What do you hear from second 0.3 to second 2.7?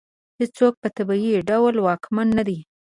هېڅوک په طبیعي ډول واکمن نه دی.